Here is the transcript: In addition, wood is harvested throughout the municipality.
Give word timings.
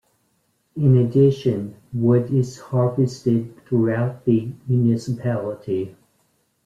In 0.75 0.97
addition, 0.97 1.75
wood 1.93 2.31
is 2.31 2.57
harvested 2.57 3.55
throughout 3.67 4.25
the 4.25 4.51
municipality. 4.67 5.95